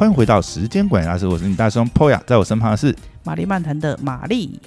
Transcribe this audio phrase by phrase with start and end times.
[0.00, 4.58] 欢迎回到时间管理大师，我是你大兄 Poya，在我身旁的是玛丽漫谈的玛丽。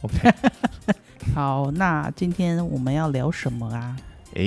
[0.00, 0.34] OK，
[1.32, 3.96] 好，那今天我们要聊什么啊？
[4.34, 4.42] 哎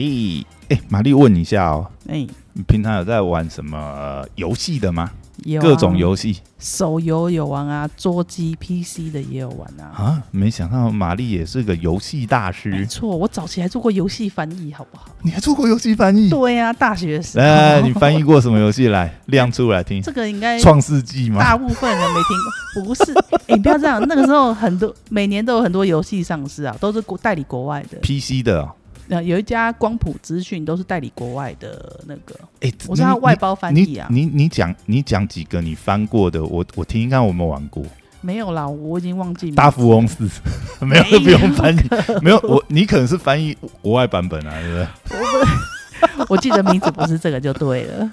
[0.68, 5.10] 哎，玛丽问一下哦，哎、你平常有在玩什么呃游戏的吗？
[5.44, 9.92] 有、啊、各种游戏手游有玩啊，桌机、PC 的也有玩啊。
[9.96, 10.24] 啊？
[10.32, 15.10] 没想到玛丽也是个游戏大师没师，错，我早期还做过游戏翻译，好不好？
[15.22, 16.30] 你还做过游戏翻译？
[16.30, 17.46] 对呀、大学的时候。
[17.46, 20.02] 来，你翻译过什么游戏来亮出来听？
[20.02, 21.40] 这个应该创世纪吗？
[21.40, 23.14] 大部分人没听过，不是？
[23.48, 27.98] 哎、你不要这样，那个时候很多每年都有很多游戏上市啊，都是国代理国外的。
[28.02, 28.72] PC 的哦，
[29.08, 34.08] 那有一家光谱资讯都是代理国外的那个，哎，我是他外包翻译啊。
[34.12, 37.84] 你你你讲你讲几个你翻过的，我我听一看我有没有玩过。
[38.20, 39.52] 没有啦，我已经忘记。
[39.52, 40.18] 大富翁是
[40.86, 41.80] 没有不用翻译，
[42.22, 46.26] 没有我你可能是翻译国外版本啊，对不对？
[46.28, 48.12] 我记得名字不是这个就对了。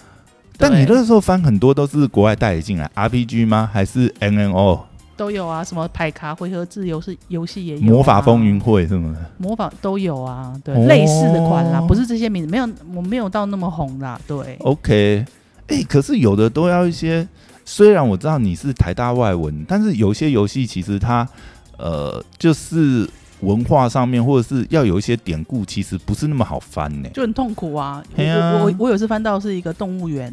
[0.56, 3.68] 但你那时候翻很多都是国外代理进来，RPG 吗？
[3.72, 4.80] 还是 NNO
[5.16, 9.30] 都有啊，什么牌卡回合制游戏游戏也有、啊，魔法风云会什么的？
[9.38, 15.24] 魔法都有啊，对，哦类似的款啦，不是这些名字，没有，我没有到那么红啦，对，OK，
[15.68, 17.26] 哎、可是有的都要一些。
[17.66, 21.26] 虽然我知道你是台大外文，但是有些游戏其实它
[21.78, 23.08] 呃就是
[23.40, 27.08] 文化上面或者是要有一些典故，其实不是那么好翻呢。
[27.14, 28.04] 就很痛苦啊。
[28.18, 30.30] 啊我我我有次翻到是一个动物园，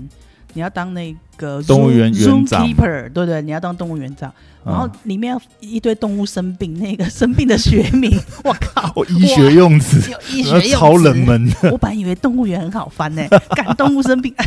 [0.53, 2.67] 你要当那个动物园园长。
[3.13, 4.31] 对对，你要当动物园长，
[4.65, 8.11] 然后嗯里面一堆动物生病，那个 生病的学名，
[8.43, 9.99] 我靠，哦，医学用词，
[10.31, 11.49] 医学用超冷门。
[11.49, 11.71] 的。
[11.71, 14.45] 我本来以为动物园很好翻呢、赶动物生病，哎，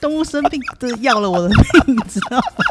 [0.00, 2.64] 动物生病都要了我的命，你知道吗？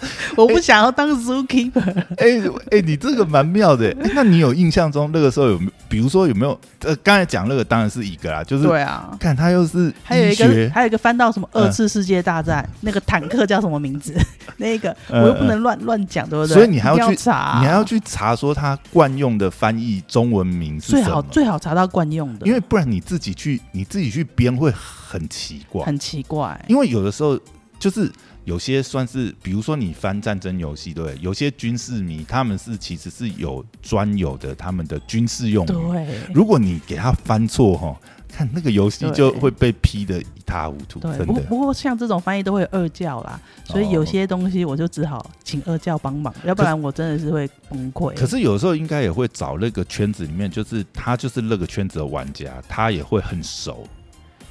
[0.36, 1.80] 我不想要当 zookeeper，
[2.16, 5.72] 哎哎、你这个蛮妙的、哎那你有印象中那个时候有没有？
[5.88, 6.58] 比如说有没有？
[6.80, 9.16] 呃，刚才讲那个当然是一个啦，就是对啊。
[9.18, 14.14] 看他又是还有一个，还有一个翻到什么嗯二次世界大战，那个坦克叫什么名字？
[14.56, 16.54] 那个嗯我又不能乱乱讲，对不对？
[16.54, 25.84] 所以你还要去查，你还要去查说他惯用的翻译中文名是最好，最好查到惯用的，因为不然你自己去你自己去编会很奇怪。
[25.84, 26.58] 很奇怪。
[26.68, 27.38] 因为有的时候
[27.78, 28.10] 就是
[28.50, 31.16] 有些算是，比如说你翻战争游戏，对？
[31.20, 35.68] 有些军事迷他们是其实是有专有的他们的军事用语。
[35.68, 37.96] 对如果你给他翻错哈，
[38.26, 41.26] 看那个游戏就会被批的一塌糊涂，对，真的。
[41.26, 48.12] 不不过像这种翻译都会有二教啦，所以有些东西我就只好请二教帮忙，要不然我真的是会崩溃。
[48.16, 53.86] 可是有时候应该也会找那个圈子里面，就是他就是那个圈子的玩家，他也会很熟。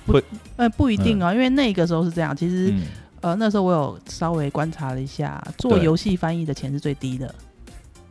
[0.07, 0.23] 会
[0.55, 2.81] 呃，不一定哦，因为那个时候是这样，其实、嗯，
[3.21, 7.33] 呃那时候我有稍微观察了一下，做游戏翻译的钱是最低的。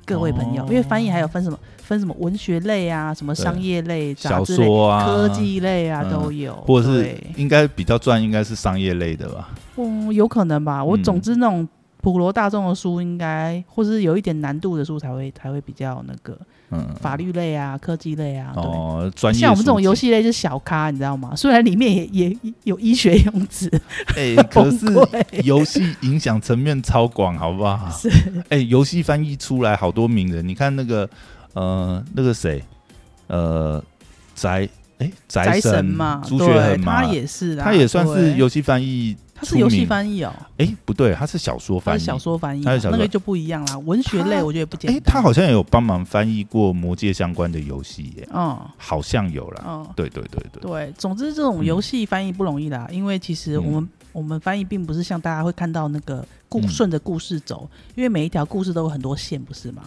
[0.05, 9.51] 各位朋友，哦因为翻译还有分什么分什么文学类啊，什么商业类、杂小志类、说啊，科技类啊嗯都有，或者是应该比较赚，应该是商业类的吧？
[9.77, 10.83] 嗯，有可能吧。
[10.83, 11.69] 我嗯总之那种
[12.01, 16.39] 普罗大众的书，应该或者是有一点难度的书才会才会比较那个
[16.71, 18.63] 嗯，法律类啊、科技类啊，对。
[18.63, 21.35] 哦，专业像我们这种游，戏类就是小咖，你知道吗？
[21.35, 23.71] 虽然里面也 也有医学用词，
[24.17, 24.87] 哎、 可是
[25.45, 27.89] 游戏影响层面超广，好不好？
[27.97, 28.11] 是。
[28.51, 31.09] 哎、游戏翻译出来好多名人，你看那个
[31.55, 32.63] 呃，那个谁，
[33.29, 33.83] 呃，
[34.35, 34.69] 宅
[34.99, 43.79] 哎宅宅神神嘛，朱学对，恒嘛，他也是啊，他也算是游戏翻译他是游戏翻译哦，哎、不对，它是小说翻译，小说翻译嘛，他是小说那个就不一样啦。
[43.79, 45.15] 文学类我觉得不简哎、单。
[45.15, 49.65] 他好像也有帮忙翻译过魔界相关的游戏耶，嗯好像有啦。
[49.67, 59.83] 嗯，对对对对，对，总之这种游戏翻译不容易啦，因为其实嗯我们、我们翻译并不是像大家会看到那个故嗯顺着故事走，因为每一条故事都有很多线，不是吗？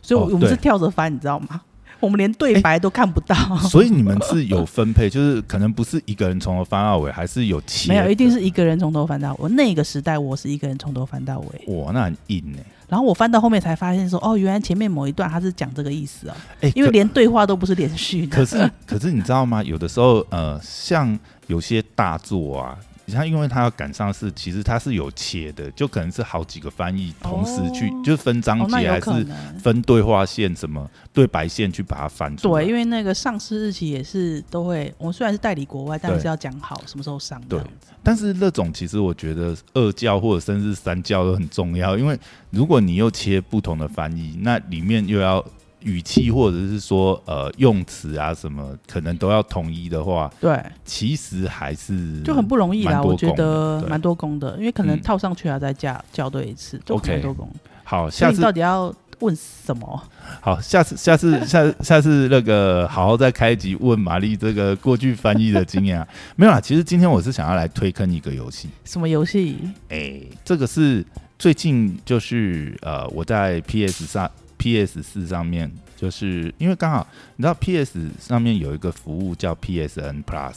[0.00, 1.60] 所以我，哦我们是跳着翻，你知道吗？
[2.02, 7.94] 我们连对白都看不到，所以你们是有分配， 就是可能不是一个人从头翻到尾，还是有切的？
[7.94, 9.48] 没有，一定是一个人从头翻到尾。
[9.50, 12.58] 那个时代，我是一个人从头翻到尾，哇，那很硬呢。
[12.88, 18.36] 然后我翻到后面才发现说，哦，原来前面某一段他是讲这个意思哦，哎、因为可连对话都不是连续的。
[18.36, 19.62] 可是可是你知道吗？
[19.62, 22.76] 有的时候呃，像有些大作啊，
[23.12, 29.26] 你看，因为他要赶上是，其实他是有切的，就可能是好几个翻译同时去，哦就是分章节、还是。
[29.58, 32.62] 分对话线什么对白线去把它翻出来。
[32.62, 37.38] 对，因为那个上市日期也是都会，我们虽然是代理国外，但是要讲好什么时候上。
[37.42, 37.60] 对
[38.02, 42.18] 但是那种其实我觉得二教或者甚至三教都很重要，因为
[42.50, 45.44] 如果你又切不同的翻译，那里面又要
[45.84, 53.02] 语气或者是说呃用词啊什么，可能都要统一的话，对，其实还是就很不容易啦。
[53.02, 57.48] 我觉得蛮多功的，因为可能嗯套上去还要再校校对一次，就 OK 蛮多功。
[57.84, 58.08] 好。
[58.10, 60.02] 下次到底要问什么？
[60.40, 66.60] 好，下次下次下下次那个好好再开一集问玛丽这个过去翻译的经验啊， 没有啦。
[66.60, 69.56] 其实今天我是想要来推坑一个游戏，什么游戏？
[69.88, 71.04] 哎，这个是
[71.38, 74.30] 最近就是呃我在 PS 上
[74.62, 77.04] PS 四上面，就是因为刚好
[77.34, 80.54] 你知道 PS 上面有一个服务叫 PSN Plus。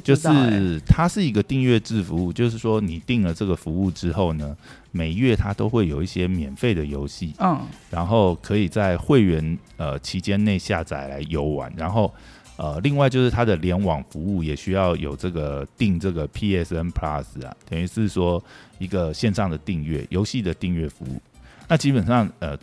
[0.00, 4.56] 知道欸是它是一个订阅制服务，就是说你订了这个服务之后呢，
[4.90, 12.12] 每月它都会有一些免费的游戏，嗯然后可以在会员呃期间内下载来游玩，然后
[12.56, 18.42] 呃另外就是它的联网服务也需要有这个订这个 PSN Plus 啊，等于是说
[18.80, 21.22] 一个线上的订阅游戏的订阅服务。
[21.68, 22.58] 那基本上呃。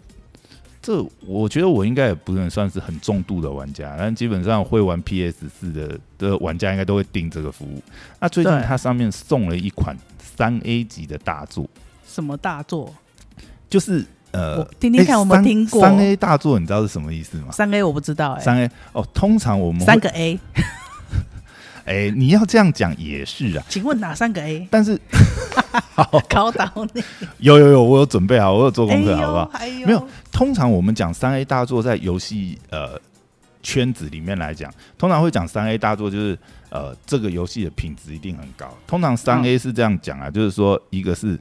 [0.81, 7.81] 这我觉得我应该也不能算是很重度的玩家，但基本上会玩 PS 四的的玩家应该都会订这个服务。
[8.19, 11.69] 那最近它上面送了一款三 A 级的大作，
[12.07, 12.91] 什么大作？
[13.69, 17.51] 就是呃我，听听看有没有听过三 A 大作，你知道是什么意思吗？
[17.51, 20.39] 三 A 我不知道哎、三 A 哦，通常我们三个 A，
[21.85, 24.67] 哎、你要这样讲也是啊，请问哪三个 A？
[24.69, 24.99] 但是
[26.29, 27.03] 考倒你，
[27.39, 29.51] 有有有，我有准备好，我有做功课，好不好？
[29.53, 29.69] 哎？
[29.85, 32.99] 没有通常我们讲三 A 大作，在游戏呃
[33.61, 36.37] 圈子里面来讲，通常会讲三 A 大作，就是
[36.69, 38.75] 呃这个游戏的品质一定很高。
[38.87, 41.39] 通常三 A 是这样讲啊，就是说一个是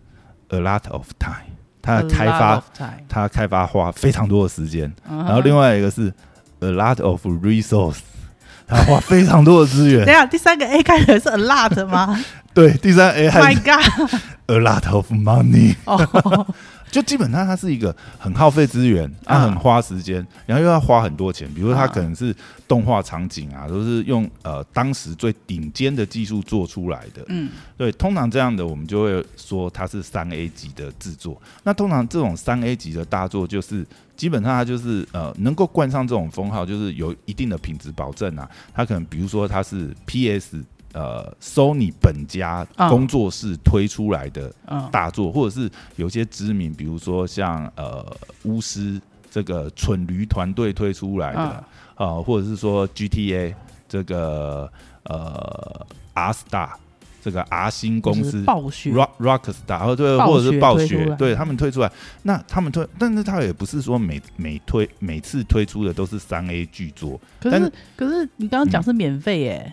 [0.49, 2.63] a lot of time，它的开发
[3.09, 6.13] 它开发花非常多的时间，然后另外一个是
[6.61, 8.01] a lot of resource，
[8.70, 10.17] 它花非常多的资源等一。
[10.17, 12.25] 下第三个 A 开头是 a lot 吗
[12.55, 15.76] 对，第三 A 还？My 是 God！a lot of money。
[15.84, 16.44] 哦，
[16.90, 21.49] 就基本上它是一个很耗费资源，它嗯很花时间，然后又要花很多钱。
[21.55, 22.34] 比如说它嗯可能是
[22.67, 27.25] 动画场景啊，都是用呃当时最顶尖的技术做出来的。
[27.28, 31.40] 嗯，对，通常这样的我们就会说它是三 A 级的制作。
[31.62, 33.87] 那通常这种三 A 级的大作，就是
[34.20, 38.46] 基本上它就是呃能够冠上这种封号，就是有一定的品质保证啊。
[38.75, 40.62] 它可能比如说它是 PS
[40.93, 48.05] 呃 Sony 本家嗯工作室推出来的嗯大作，或者是有些知名，比如说像呃
[48.43, 49.00] 巫师
[49.31, 51.64] 这个蠢驴团队推出来的啊、
[51.96, 53.55] 嗯或者是说 GTA
[53.88, 54.70] 这个
[55.05, 56.69] 呃 R Star
[57.22, 58.43] 这个 R 星公司。
[58.44, 67.20] 暴雪 Rock Rockstar，或对，或者是暴雪，对他们推出来，那他们推，但是他也不是说每每推每次推出的都是三 A 巨作。
[67.40, 69.72] 可是可是你刚刚讲是免费耶，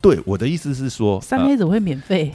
[0.00, 2.32] 对，我的意思是说，三呃 A 怎么会免费？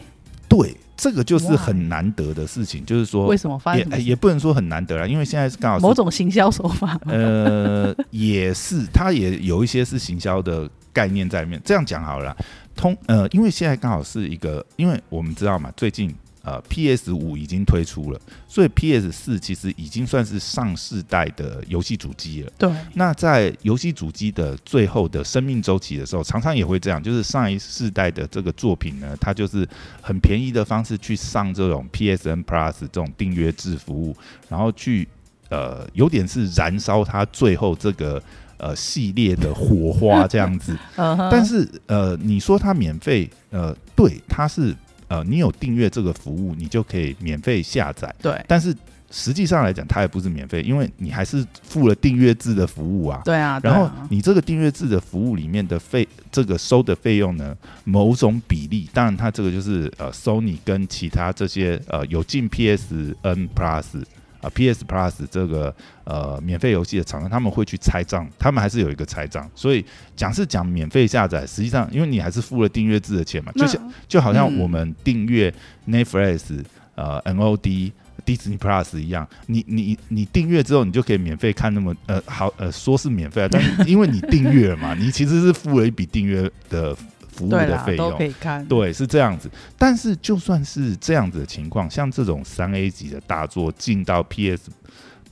[0.48, 7.00] 对，这个就是很难得的事情，就是说为什么发也生什么事也不能说很难得啦，因为现在是刚好是某种行销手法？
[7.06, 11.62] 呃，也是，它也有一些是行销的概念在里面。
[11.64, 12.38] 这样讲好了啦，
[12.76, 16.14] 通呃，因为现在刚好是一个，因为我们知道嘛，最近
[16.44, 22.52] 呃 PS 五已经推出了，所以 PS 四其实已经算是上世代的游戏主机了。
[22.58, 29.68] 对，那在游戏主机的最后的生命周期的时候，常常也会这样，就是上一世代的这个作品呢，它就是
[30.02, 34.18] 很便宜的方式去上这种 PSN Plus 这种订阅制服务，
[34.50, 35.08] 然后去
[35.50, 38.22] 呃有点是燃烧它最后这个
[38.62, 40.78] 呃系列的火花这样子。
[40.96, 44.74] 但是呃，你说它免费，呃，对，它是
[45.08, 48.14] 呃，你有订阅这个服务，你就可以免费下载。
[48.22, 48.74] 对但是
[49.14, 53.22] 实际上来讲，它也不是免费，因为你还是付了订阅制的服务啊。
[53.26, 57.54] 对啊，然后你这个订阅制的服务里面的费，这个收的费用呢，
[57.84, 64.02] 某种比例，当然它这个就是呃，Sony 跟其他这些呃有进 PSN Plus
[64.42, 75.54] 啊、PS Plus 这个呃免费游戏的厂商，他们会去拆账，他们还是有一个拆账，所以讲是讲免费下载，实际上因为你还是付了订阅制的钱嘛，就像就好像嗯我们订阅
[75.88, 76.64] Netflix
[76.96, 77.92] 呃 NOD。
[78.24, 86.96] Disney Plus 一样，你你你订阅之后，你就可以免费看那么呃好呃说是免费啊，但是因为你订阅了嘛， 你其实是付了一笔订阅的
[87.42, 88.18] 服务的费用。
[88.18, 88.66] 可，以看。
[88.68, 89.50] 对，是这样子。
[89.78, 94.70] 但是就算是这样子的情况，像这种三 A 级的大作进到 PS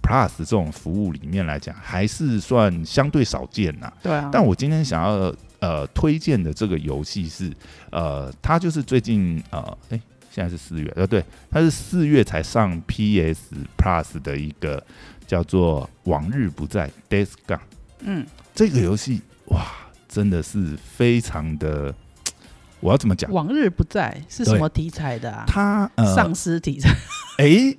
[0.02, 7.52] Plus 这种服务里面来讲，还是算相对少见呐、对啊，但我今天想要呃推荐的这个游戏是
[7.92, 10.02] 呃，它就是最近呃，诶，
[10.32, 14.82] 现在是四月，呃，对，它是四月才上 PS Plus 的一个
[15.28, 17.60] 叫做《往日不再》（Days Gone）
[18.00, 18.26] 嗯，
[18.56, 19.66] 这个游戏，哇，
[20.10, 21.94] 真的是非常的，
[22.82, 23.32] 我要怎么讲？
[23.32, 25.44] 往日不在是什么题材的啊？
[25.48, 26.90] 他呃，丧尸题材。
[27.38, 27.78] 诶，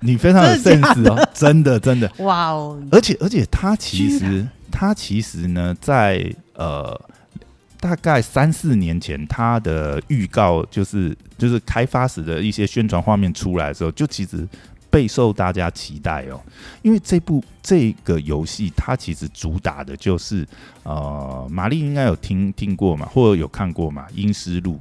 [0.00, 6.98] 你非常有 sense 哦，真的真的，哇哦，而且而且他其实他其实呢，在呃
[7.78, 14.48] 大概三四年前，他的预告就是就是开发时的一些宣传画面出来的时候，就其实
[14.94, 16.40] 备受大家期待哦。
[16.82, 20.46] 因为这部这个游戏，它其实主打的就是
[20.84, 24.78] 呃，玛丽应该有听听过嘛，或者有看过嘛，《阴尸路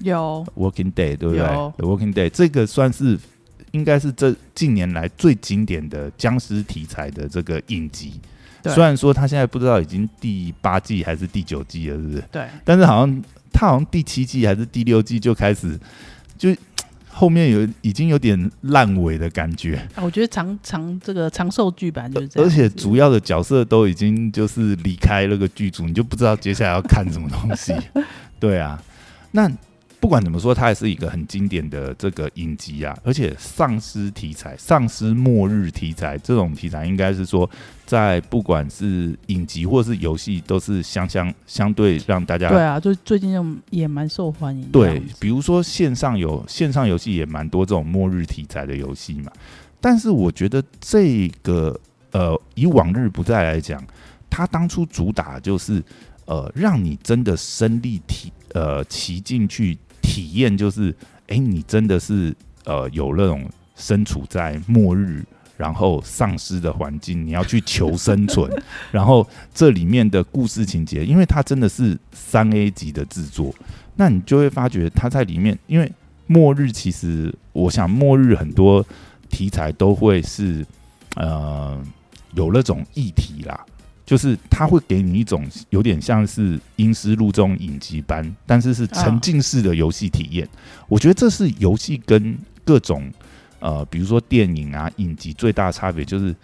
[0.00, 3.18] 有》（Walking Day） 对不对有 Walking Day 这个算是
[3.70, 8.20] 应该是这近年来最经典的僵尸题材的这个影集。
[8.66, 12.24] 虽然说他现在不知道已经第八季还是第九季了，是不是？
[12.32, 15.78] 对，但是好像他好像第七季还是第六季就开始，
[16.38, 16.48] 就
[17.16, 27.72] 后面有已经有点烂尾的感觉，啊我觉得长长这个长寿剧版就是这样，而且主要的角色都已经就是离开那个剧组，你就不知道接下来要看什么东西。
[28.40, 28.82] 对啊，
[29.30, 29.48] 那
[30.04, 37.48] 不管怎么说，它也是一个很经典的这个影集啊，而且丧尸题材、丧尸末日题材这种题材，应该是说
[37.86, 49.32] 在不管是影集或是游戏，都是相相相对让大家对啊，就最近就也蛮受欢迎的对。，比如说线上有线上游戏也蛮多这种末日题材的游戏嘛，
[49.80, 51.80] 但是我觉得这个
[52.12, 53.82] 呃，以往日不再来讲，
[54.28, 55.82] 它当初主打就是
[56.26, 60.90] 呃，让你真的身临体呃骑进去体验，就是
[61.28, 65.24] 哎、诶你真的是呃有那种身处在末日。
[65.56, 68.50] 然后丧尸的环境，你要去求生存，
[68.90, 73.54] 然后这里面的故事情节，因为它真的是三 A 级的制作，
[73.94, 75.90] 那你就会发觉它在里面，因为
[76.26, 78.84] 末日其实，我想末日很多
[79.30, 80.66] 题材都会是
[81.14, 81.80] 呃
[82.32, 83.64] 有那种议题啦，
[84.06, 90.48] 就是它会给你一种有点像是《阴尸路》这种影集般，但是是沉浸式的游戏体验。
[90.88, 93.10] 我觉得这是游戏跟各种
[93.60, 96.34] 呃，比如说电影啊、影集最大的差别，就是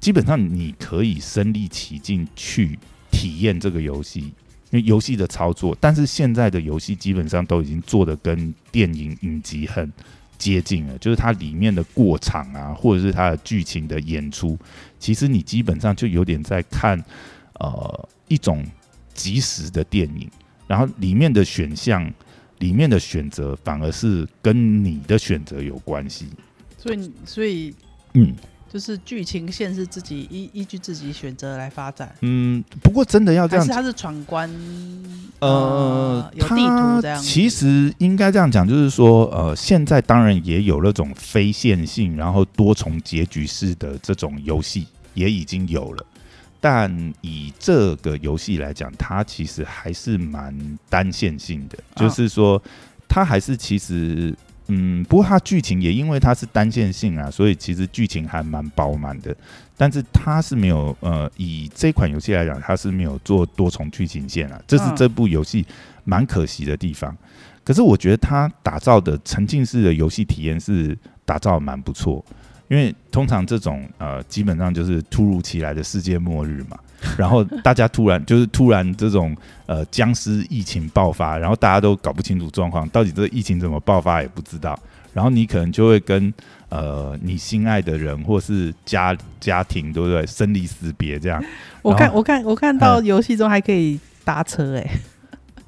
[0.00, 2.78] 基本上你可以身临其境去
[3.10, 4.32] 体验这个游戏，因
[4.72, 9.92] 为游戏的操作，但是现在的游戏基本上都已经做的跟电影影集很
[10.38, 14.58] 接近了，就是它里面的过场啊，或者是它的剧情的演出，
[15.06, 17.00] 其实你基本上就有点在看
[17.60, 18.66] 呃一种
[19.14, 20.28] 即时的电影，
[20.66, 22.12] 然后里面的选项、
[22.58, 26.26] 里面的选择反而是跟你的选择有关系。
[26.76, 27.72] 所以所以
[28.14, 28.34] 嗯
[28.68, 34.50] 就是剧情线是自己依依据自己选择来发展，嗯，不过真的要这样它是闯关？
[35.38, 37.22] 呃，有地图这样。
[37.22, 46.06] 其实应该这样讲，就是说，呃，现在当然也有那种非线性，然后多重结局式的这种游戏，也已经有了。
[46.60, 52.60] 但以这个游戏来讲，它其实还是蛮单线性的，哦就是说，
[53.08, 54.34] 它还是其实，
[54.68, 59.36] 嗯，不过它剧情也因为它是单线性啊，所以其实剧情还蛮饱满的。
[59.76, 65.64] 但是它是没有，呃，以这款游戏来讲，它是没有做多重剧情线啊，这是嗯这部游戏
[66.04, 67.14] 蛮可惜的地方。
[67.62, 72.24] 可是我觉得它打造的沉浸式的游戏体验是打造蛮不错，
[72.68, 76.78] 因为通常这种呃，基本上就是突如其来的世界末日嘛，
[77.16, 84.78] 然后大家突然就是突然这种呃僵尸疫情爆发，然后大家都搞不清楚状况，到底这个疫情怎么爆发也不知道，
[85.12, 86.32] 然后你可能就会跟
[86.68, 90.26] 呃你心爱的人或是家家庭，对不对？
[90.26, 91.42] 生离死别这样。
[91.82, 94.90] 我看我看我看到嗯游戏中还可以搭车哎、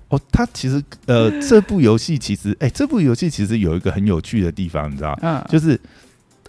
[0.09, 5.17] 哦，它其实呃这部游戏其实哎、这部游戏其实有一个很有趣的地方，你知道？
[5.23, 5.81] 嗯，就是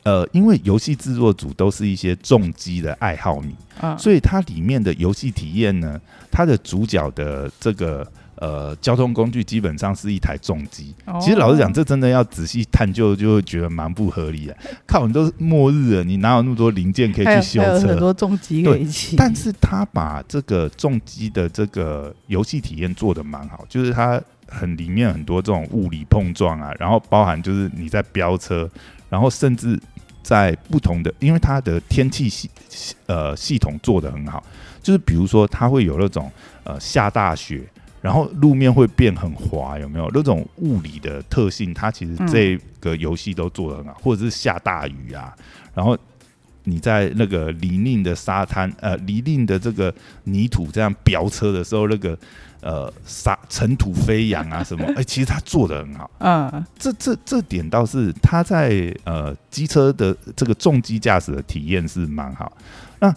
[0.10, 6.02] 呃，因为游戏制作组都是一些重机的爱好迷，嗯所以它里面的游戏体验呢，
[6.32, 10.96] 它的主角的这个呃交通工具基本上是一台重机。
[11.06, 14.58] 哦其实老实讲，这真的要仔细探究，就会觉得蛮不合理的。
[14.88, 18.00] 靠，你都是末日了，你哪有那么多零件可以去修车很？
[18.00, 28.68] 多重机可以骑，但是他把这个重机的这个游戏体验做的蛮好，就是它很里面很多这种物理碰撞啊，然后包含就是你在飙车，
[29.10, 29.80] 然后甚至
[30.30, 32.48] 在不同的，因为它的天气系
[33.08, 34.44] 呃系统做得很好，
[34.84, 36.32] 就是比如说它会有那种
[36.64, 37.68] 呃下大雪。
[38.02, 41.74] 然后路面会变很滑，有没有那种物理的特性？
[41.74, 45.36] 它其实这个游戏都做得很好，或者是下大雨啊，
[45.74, 45.98] 然后
[46.64, 49.94] 你在那个泥泞的沙滩，呃，泥泞的这个
[50.24, 52.18] 泥土这样飙车的时候，那个
[52.62, 56.10] 呃沙尘土飞扬啊什么， 哎、其实他做的很好。
[56.20, 62.52] 嗯这这这点倒是他在呃机车的这个重机驾驶的体验是蛮好。
[63.00, 63.14] 那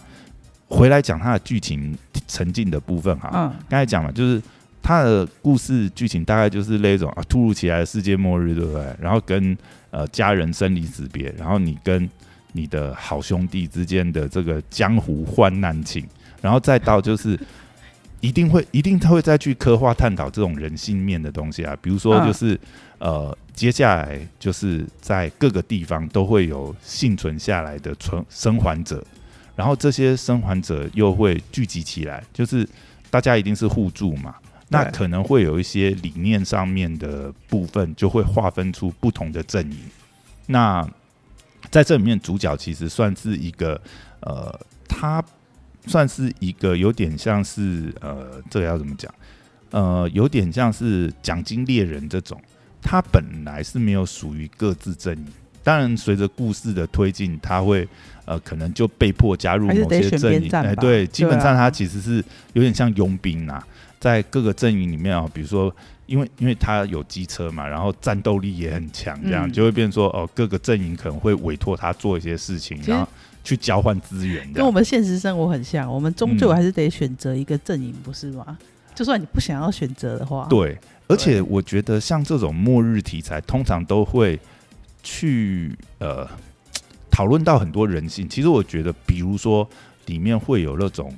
[0.67, 1.95] 回来讲它的剧情
[2.27, 4.41] 沉浸的部分哈，嗯刚才讲了，就是
[4.81, 8.95] 他的故事剧情大概就是那种啊突如其来的世界末日，对不对？
[8.99, 9.55] 然后跟
[9.91, 12.09] 呃家人生离死别，然后你跟
[12.53, 16.07] 你的好兄弟之间的这个江湖患难情，
[16.41, 17.39] 然后再到就是
[18.23, 22.57] 一定会一定他会再去刻画探讨这种人性面的东西啊，比如说嗯就是、
[22.97, 29.05] 呃，接下来就是在各个地方都会有幸存下来的存生还者，
[29.57, 32.65] 然后这些生还者又会聚集起来，就是
[33.09, 34.35] 大家一定是互助嘛。
[34.69, 39.77] 那可能会有一些理念上面的部分，就会划分出不同的阵营。
[40.47, 40.89] 那
[41.69, 43.79] 在这里面，主角其实算是一个
[44.21, 45.21] 呃，他
[45.85, 49.13] 算是一个有点像是呃，这个要怎么讲？
[49.71, 52.39] 呃，有点像是奖金猎人这种，
[52.81, 55.25] 他本来是没有属于各自阵营。
[55.63, 57.87] 当然，随着故事的推进，他会
[58.25, 60.49] 呃，可能就被迫加入某些阵营。
[60.51, 63.63] 哎，对，基本上他其实是有点像佣兵呐、
[63.99, 65.73] 在各个阵营里面啊、比如说，
[66.05, 73.07] 因为因为他有机车嘛，然后战斗力也很强，这样、嗯就会变成说哦，各个阵营可能会委托他做一些事情，然后
[73.43, 74.71] 去交换资源的跟我。
[74.71, 78.57] 们现实生活很像，我们终究嗯还是得选择一个阵营，不是吗？
[78.95, 84.39] 就算你不想要选择的话，对，而且我觉得像这种末日题材，通常都会
[85.01, 86.27] 去呃
[87.09, 88.29] 讨论到很多人性。
[88.29, 89.67] 其实我觉得，比如说
[90.05, 91.11] 里面会有那种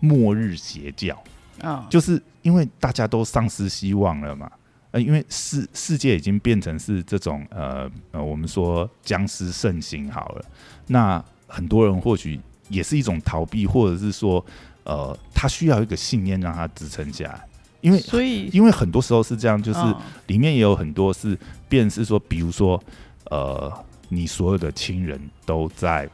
[0.00, 1.16] 末日邪教，
[1.62, 4.50] 嗯，就是因为大家都丧失希望了嘛。
[4.90, 10.44] 呃，因为世世界已经变成是这种呃呃，我们说僵尸盛行好了，
[10.86, 14.44] 那很多人或许也是一种逃避，或者是说
[14.82, 17.46] 呃，他需要一个信念让他支撑下来，
[17.80, 19.94] 因为所以因为很多时候是这样，就是嗯。
[20.26, 22.82] 里面也有很多是，便是说，比如说，
[23.30, 23.72] 呃，
[24.08, 26.08] 你所有的亲人都在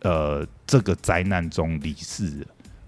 [0.00, 2.46] 呃这个灾难中离世了，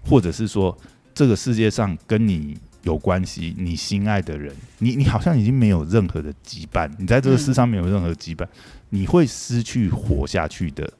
[0.09, 0.75] 或者是说，
[1.13, 8.47] 这个世界上跟你有关系，你心爱的人，你你好像已经没有任何的羁绊，你在这个世上没有任何羁绊，
[8.89, 10.91] 你会失去活下去的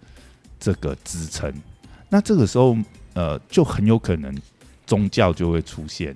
[0.65, 1.53] 这个支撑。
[2.09, 2.75] 那这个时候，
[3.13, 4.35] 呃，就很有可能
[4.87, 6.15] 宗教就会出现。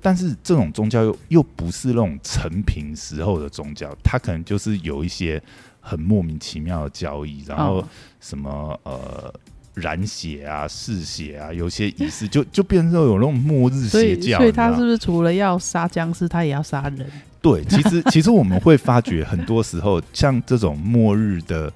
[0.00, 5.42] 但是这种宗教又又不是那种成平时候的宗教，它可能就是有一些
[5.80, 7.88] 很莫名其妙的交易，然后嗯
[8.20, 9.34] 什么呃
[9.74, 14.38] 染血啊、嗜血啊，有些仪式就就变成有那种末日邪教。
[14.38, 17.06] 所以他是不是除了要杀僵尸，他也要杀人？
[17.42, 21.70] 对，其实其实我们会发觉，很多时候像这种末日的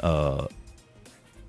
[0.00, 0.50] 呃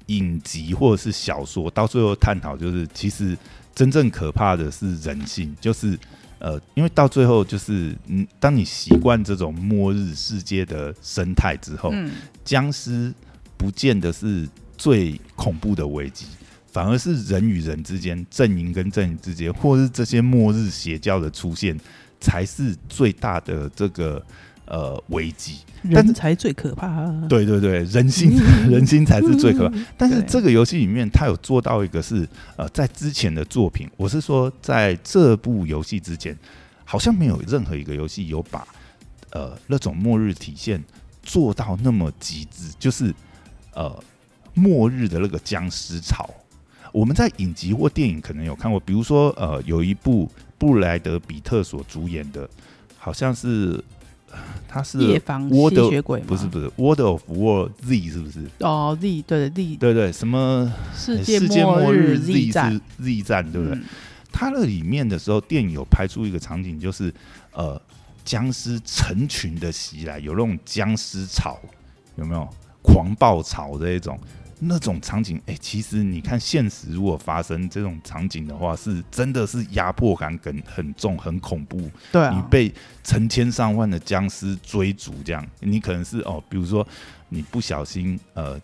[0.08, 3.38] 影集或者是小说，到最后探讨就是，其实
[3.74, 5.98] 真正可怕的是人性，就是
[6.40, 12.12] 呃，因为到最后就是，嗯，当你习惯这种末日世界的生态之后，嗯，
[12.44, 13.14] 僵尸
[13.58, 16.26] 不见得是最恐怖的危机，
[16.68, 21.80] 反而是人与人之间、阵营跟阵营之间，或是这些末日邪教的出现，
[22.20, 24.24] 才是最大的这个
[24.68, 25.60] 呃危机。
[25.94, 27.26] 但是人才最可怕、啊。
[27.30, 28.36] 对对对，人心
[28.70, 29.78] 人心才是最可怕。
[29.96, 36.36] 但是这个游戏里面，它有做到一个是呃，在之前的作品，我是说在这部游戏之前，
[36.84, 38.68] 好像没有任何一个游戏有把
[39.32, 40.84] 呃那种末日体现
[41.22, 43.14] 做到那么极致，就是
[43.76, 44.04] 呃
[44.56, 46.28] 末日的那个僵尸潮。
[46.92, 52.50] 我们在影集或电影可能有看过，比如说呃有一部布莱德比特所主演的，
[52.98, 53.84] 好像是
[54.36, 56.26] 呃他是吸血鬼吗？
[56.28, 58.46] 不是不是，World of War Z 是不是？
[58.60, 62.74] 哦，Z 对 Z 对对，什么世界世界末日 Z 战。
[62.74, 63.78] 是，Z 战，对不对？
[63.78, 63.84] 嗯。
[64.32, 67.14] 它那里面的时候，电影有拍出一个场景，就是
[67.54, 67.82] 呃，
[68.26, 71.58] 僵尸成群的袭来，有那种僵尸潮，
[72.18, 72.48] 有没有？
[72.82, 74.20] 狂暴潮这一种
[74.60, 75.42] 那种场景？
[75.46, 81.90] 哎、其实你看现实如果发生这种场景的话，是真的是压迫感很很重，很恐怖。
[82.12, 86.88] 对啊，你被成千上万的僵尸追逐，这样你可能是哦，比如说
[87.30, 88.60] 你不小心呃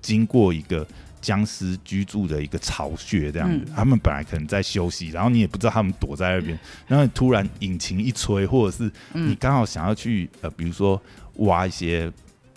[0.00, 0.86] 经过一个
[1.20, 11.00] 僵尸居住的一个巢穴，这样子，嗯他们本来可能在休息，然后你也不知道他们躲在那边，然后你突然引擎一吹，或者是你嗯刚好想要去呃，比如说
[11.36, 12.12] 挖一些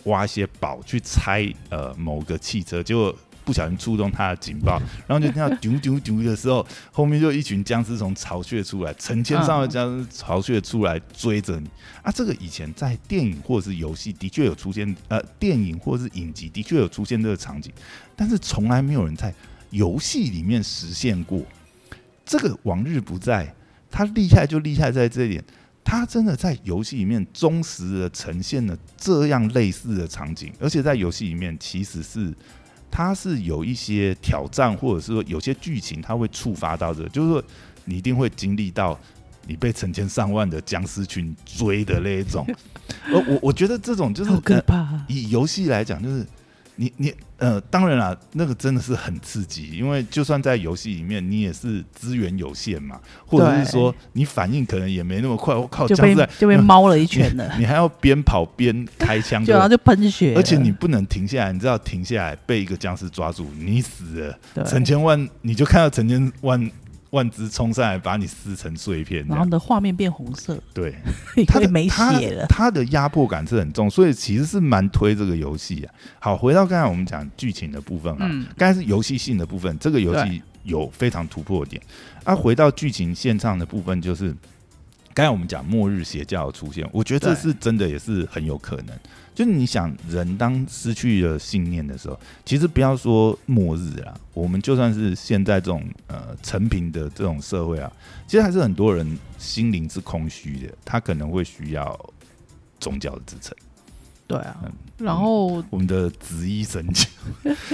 [0.06, 3.16] 挖一些宝去拆呃某个汽车，结果。
[3.46, 11.70] 不小心触动它的警报，然后就听到丢丢丢的时候，后面就一群僵尸从巢穴出来，成千上万僵尸巢穴出来追着你
[12.02, 12.12] 啊！
[12.12, 17.72] 这个以前在电影或者是游戏的确有出现，呃，电影或者是影集的确有出现这个场景，
[18.16, 19.32] 但是从来没有人在
[19.70, 21.40] 游戏里面实现过。
[22.26, 23.54] 这个往日不在，
[23.92, 25.44] 它厉害就厉害在这一点，
[25.86, 32.34] 他真的在游戏里面忠实的呈现了这样类似的场景，而且在游戏里面其实是。
[32.92, 37.44] 它是有一些挑战，或者是说有些剧情，他会触发到这个，就是说
[37.84, 38.98] 你一定会经历到
[39.46, 42.48] 你被成千上万的僵尸群追的那一种。
[43.08, 45.06] 而我我觉得这种就是好可呃怕啊。
[45.10, 46.26] 以游戏来讲，就是
[46.78, 55.54] 你你呃，当然啦，那个真的是很刺激，因为就算在游戏里面，你也是资源有限嘛，或者是说你反应可能也没那么快。
[55.54, 57.56] 我靠，就被就被 猫了一拳了。
[57.58, 66.72] 你还要边跑边开枪， 就然后就喷血，而且你不能停下来，你知道停下来被一个僵尸抓住，你死了，成千万你就看到成千万。
[67.16, 70.62] 万只冲上来，把你撕成碎片，然后的画面变红色。
[70.74, 70.94] 对，
[71.48, 72.46] 他的没血了。
[72.48, 75.88] 他的压迫感是很重，所以其实是蛮推这个游戏啊。
[76.20, 81.82] 好，回到刚才我们讲剧情的部分啊，刚才是游戏性的部分，这个游戏有非常突破点。
[82.26, 84.36] 啊，回到剧情线上的部分，就是
[85.14, 88.88] 刚才我们讲末日邪教出现，我觉得这是真的，也是很有可能。
[89.36, 97.92] 就是你想，人当失去了信念的时候，其实不要说末日啊，我们就算是现在这种呃成平的这种社会啊，
[98.26, 102.00] 其实还是很多人心灵是空虚的，他可能会需要
[102.80, 103.54] 宗教的支撑。
[104.26, 104.56] 对啊，
[104.98, 106.84] 然后我们的紫衣神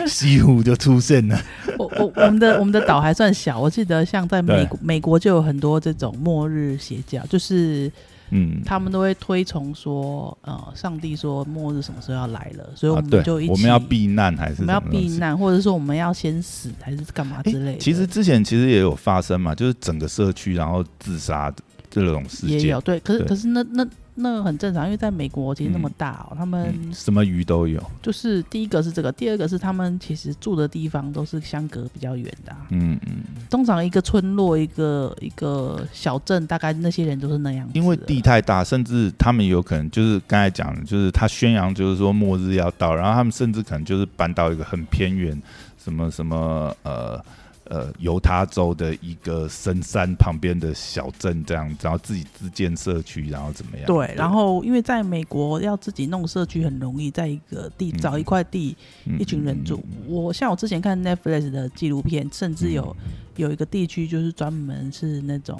[0.08, 1.40] 西湖 就出现了。
[1.78, 7.92] 我我我们的我们的岛还算小，我记得像在美国美国就有很多这种末日邪教，就是。
[8.32, 17.78] 嗯，他们都会推崇说，呃，上帝说末日什么时候要来了，所以我们就一起，我们要避难还是我们要避难，或者说我们要先死还是干嘛之类的。
[17.80, 21.54] 其实之前其实也有发生嘛，就是整个社区然后自杀
[21.90, 23.88] 这种事件也有，对，可是可是那那。
[24.16, 27.82] 那很正常，因为在美国其实那么大哦，他们什么鱼都有。
[28.02, 32.56] 就是第一个是这个，第二个是他们其实住的地方都是相隔比较远的。
[32.70, 33.24] 嗯嗯。
[33.50, 37.68] 通常一个村落、一个一个小镇，大概那些人都是那样。
[37.74, 45.42] 因为地太大，甚至他们有可能就是刚才讲的，就是他宣扬就是说末日要到，然后他们甚至可能就是搬到一个很偏远，
[45.82, 47.24] 什么什么呃。
[47.72, 53.86] 呃，犹他州的一个深山旁边的小镇，这样，然后自己自建社区，然后怎么样？
[53.86, 58.76] 对，然后因为在美国要自己弄社区很容易，在一个地找一块地，
[59.18, 59.82] 一群人住。
[60.06, 62.94] 我像我之前看 Netflix 的纪录片，甚至有
[63.38, 65.58] 有一个地区就是专门是那种。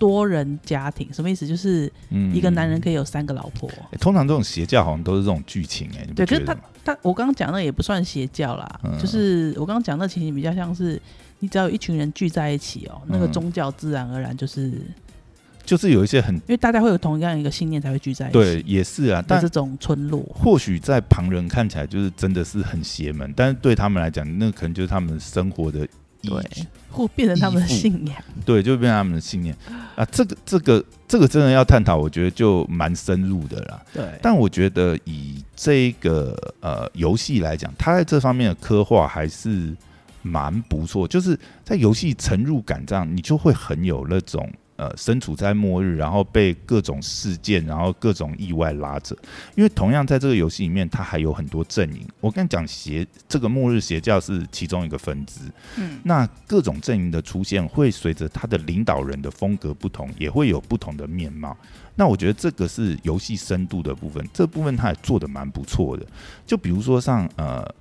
[0.00, 1.46] 多人家庭什么意思？
[1.46, 1.92] 就是
[2.32, 3.70] 一个男人可以有三个老婆。
[4.00, 6.06] 通常这种邪教好像都是这种剧情哎。
[6.16, 11.00] 对，可是他他我刚刚讲的也不算邪教啦，就是我刚刚讲的情形比较像是
[11.40, 14.72] 你只要有一群人聚在一起哦，那个宗教自然而然就是
[15.66, 18.32] 就是有一些很因为大家会有同样一个信念才会聚在一起。
[18.32, 19.22] 对，也是啊。
[19.28, 25.86] 但这种村落或许在旁人看起来就是真的是很邪门，但是对他们来讲，那可能就是他们生活的。
[26.22, 26.42] 对，
[26.90, 29.56] 或变成他们的信仰，对，就变成他们的信念
[29.96, 30.04] 啊！
[30.06, 33.82] 这个、这个、这个真的要探讨，我觉得就蛮深入的啦。
[33.92, 39.74] 对，但我觉得以这个呃游戏来讲，它在这方面的刻画还是
[40.22, 44.50] 蛮不错，就是在游戏沉入感这样，你就会很有那种。
[44.80, 49.14] 呃，身处在末日，然后被各种事件，然后各种意外拉着。
[49.54, 52.08] 因为同样在这个游戏里面，它还有很多阵营。
[52.18, 55.40] 我跟你讲，邪这个末日邪教是其中一个分支。
[55.76, 61.54] 嗯，那各种阵营的出现，会随着他的领导人的风格不同，也会有不同的面貌。
[61.94, 66.06] 那我觉得这个是游戏深度的部分，这部分它也做的蛮不错的。
[66.46, 67.74] 就比如说像呃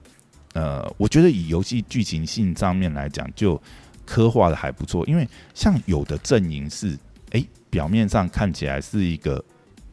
[0.51, 3.61] 呃，我觉得以游戏剧情性上面来讲，就。
[4.09, 6.97] 刻画的还不错，因为像有的阵营是，
[7.29, 9.43] 哎，表面上看起来是一个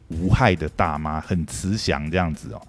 [0.09, 2.63] 无害的大妈，很慈祥这样子哦，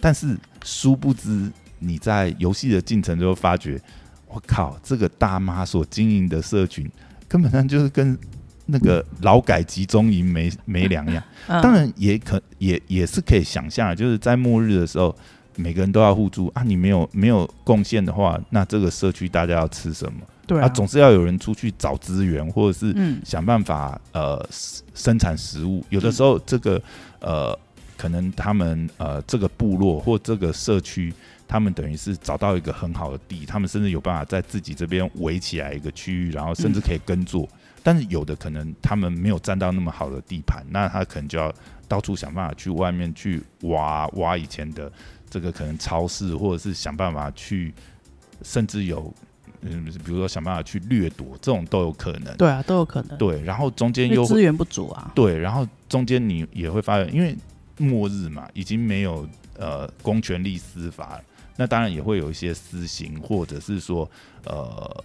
[0.00, 3.80] 但是殊不知你在游戏的进程就会发觉，
[4.28, 6.88] 我靠，这个大妈所经营的社群
[7.26, 8.16] 根本上就是跟
[8.66, 11.20] 那个劳改集中营没没两样。
[11.48, 15.12] 当然也可也也是可以想象，就是在末日的时候，
[15.56, 20.20] 每个人都要互助啊，你没有没有贡献的话，那这个社区大家要吃什么？
[20.58, 24.44] 啊，总是要有人出去找资源，或者是想办法呃
[24.94, 25.84] 生产食物。
[25.90, 26.82] 有的时候，这个
[27.20, 27.56] 呃，
[27.96, 31.12] 可能他们呃这个部落或这个社区，
[31.46, 37.48] 他们等于是找到一个很好的地，他们甚至有办法在自己这边围起来一个区域，然后甚至可以耕作。
[37.82, 41.52] 但是有的可能他们没有占到那么好的地盘，那他可能就要
[41.86, 44.90] 到处想办法去外面去挖挖以前的
[45.28, 47.72] 这个可能超市，或者是想办法去，
[48.42, 49.14] 甚至有。
[49.62, 52.34] 嗯，比如说想办法去掠夺，这种都有可能。
[52.36, 53.18] 对啊，都有可能。
[53.18, 55.12] 对，然后中间又资源不足啊。
[55.14, 57.36] 对，然后中间你也会发现，因为
[57.76, 61.20] 末日嘛，已经没有呃公权力司法，
[61.56, 64.10] 那当然也会有一些私刑，或者是说
[64.44, 65.04] 呃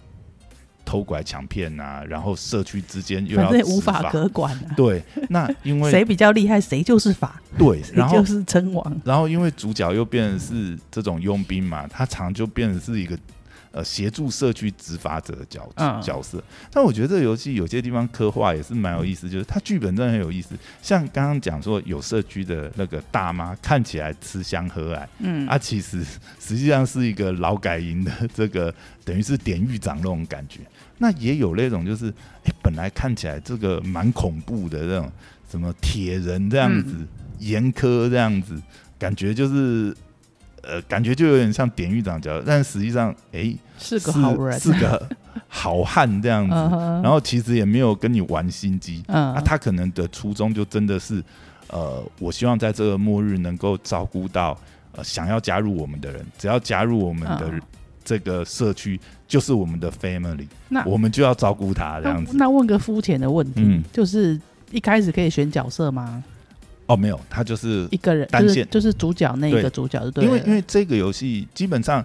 [0.86, 4.58] 偷拐抢骗啊，然后社区之间又要无法可管。
[4.74, 7.42] 对，那 因为谁比较厉害，谁就是法。
[7.58, 9.00] 对， 然后就是称王。
[9.04, 13.18] 然后因为主角又变成是这种佣兵嘛，他常就变成是一个。
[13.76, 16.42] 呃协助社区执法者的角嗯角色。
[16.72, 20.54] 但我觉得这个游戏有些地方刻画也是蛮有意思，就是它剧本真的很有意思。
[20.80, 26.02] 像刚刚讲说有社区的那个大妈看起来吃香喝爱，嗯啊，其实
[26.40, 30.60] 实际上是一个劳改营的这个等于是典狱长那种感觉。
[30.98, 32.08] 那也有那种就是，
[32.44, 35.12] 哎、本来看起来这个蛮恐怖的那种
[35.50, 37.08] 什么铁人这样子，嗯
[37.38, 38.60] 严苛这样子，
[38.98, 39.94] 感觉就是。
[40.68, 45.08] 呃，感觉就有点像典狱长角色，但实际上，哎、是个好人，是个
[45.48, 46.54] 好汉这样子。
[46.54, 49.34] 然后其实也没有跟你玩心机，嗯。
[49.34, 51.22] 那、他可能的初衷就真的是，
[51.68, 54.58] 呃，我希望在这个末日能够照顾到
[54.92, 57.60] 呃想要加入我们的人，只要加入我们的嗯。
[58.08, 62.36] 这个社区，就是我们的 family，那我们就要照顾他这样子。
[62.36, 63.82] 那问个肤浅的问题，嗯。
[63.92, 66.22] 就是一开始可以选角色吗？
[66.86, 68.64] 哦，没有，他就是一个人单线。
[68.70, 72.04] 就是就是主角那一个主角就对，因为因为这个游戏基本上，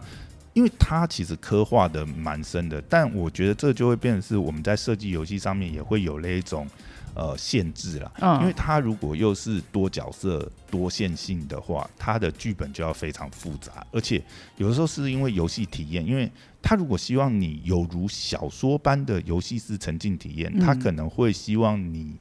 [0.53, 6.67] 因为它其实刻画的蛮深的，但我觉得这就会变成是我们在设计游戏上面也会有那一种
[7.13, 8.11] 呃限制了。
[8.19, 14.21] 嗯因为它如果又是多角色、多线性的话，它的剧本就要非常复杂，而且
[14.57, 16.29] 有的时候是因为游戏体验，因为
[16.61, 22.17] 它如果希望你有如小说般的游戏式沉浸体验，它嗯可能会希望你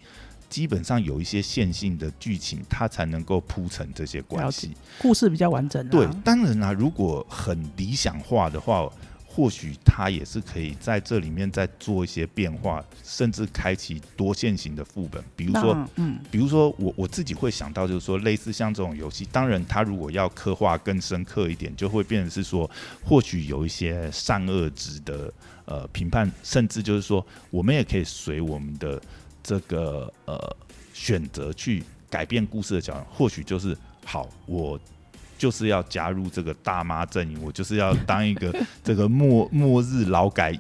[0.50, 4.72] 基本上有一些线性的剧情，它才能够铺成这些关系。
[4.98, 5.88] 故事比较完整、啊。
[5.90, 8.90] 对，当然啦，如果很理想化的话，
[9.32, 15.22] 或许它也是可以在这里面再做一些变化，甚至开启多线型的副本。
[15.36, 22.68] 比如说，嗯比如说我我自己会想到，就是说类似像这种游戏，当然它如果要刻画更深刻一点，就会变成是说，
[23.04, 25.32] 或许有一些善恶值的
[25.64, 29.00] 呃评判，甚至就是说，我们也可以随我们的
[29.42, 30.56] 这个呃
[30.92, 34.78] 选择去改变故事的脚本，或许就是好我。
[35.38, 40.54] 就是要加入这个大妈阵营，我就是要当一个这个末末日劳改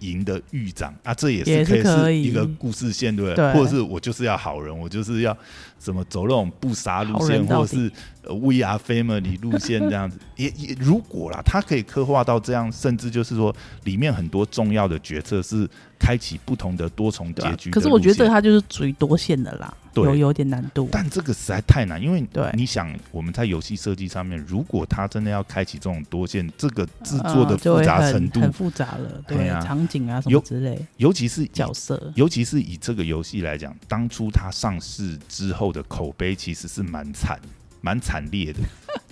[0.00, 5.34] 营的狱长啊，这也也是可以是一个故事线，对不对或者是我就是要好人，我就是要
[5.80, 7.90] 什么走那种不杀路好线，或者是
[8.24, 10.18] 呃 We Are Family 路线这样子。
[10.36, 15.66] 也也如果啦，它可以刻画到这样，甚至就是说里面很多重要的决策是
[15.98, 17.70] 开启不同的多重结局。
[17.70, 20.04] 可是我觉得这个它就是属于多线的啦，对。
[20.04, 20.88] 有有点难度。
[20.92, 37.40] 但这个实在太难，因为你想我们在游戏设计上面，如果它真的要开启这种多线，这个制作的复杂程度，很复杂了，对，哎呀场景啊什么之类，尤其是角色，尤其是以这个游戏来讲，当初它上市之后的口碑其实是蛮惨、
[37.80, 38.60] 蛮惨烈的，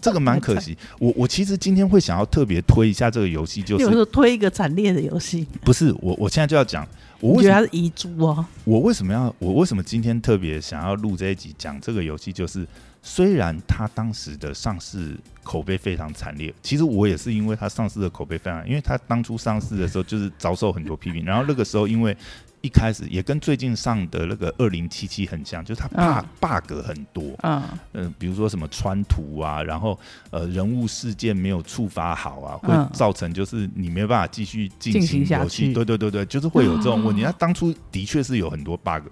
[0.04, 0.76] 这个蛮可惜。
[0.98, 6.86] 我我其实今天会想要特别推一下这个游戏，就是有时候推一个惨烈的游戏，不是我我现在就要讲，
[7.20, 8.44] 我我为什么觉得它是遗珠哦。
[8.64, 12.66] 我为什么要我为什么今天特别想要录这一集讲这个游戏，就是
[13.02, 22.14] 虽然它当时的上市口碑非常惨烈，其实我也是因为它上市的口碑非常，因为它当初上市的时候就是遭受很多批评，然后那个时候因为
[22.64, 25.86] 一开始也跟最近上的那个二零七七很像，就是它
[26.40, 29.98] bug、bug 很多，嗯，嗯、比如说什么穿图啊，然后
[30.30, 35.74] 呃人物事件没有触发好啊，会嗯造成就是你没办法继续进进行游戏。
[35.74, 37.22] 对对对对，就是会有这种问题。
[37.22, 39.02] 哦 那当初的确是有很多 bug，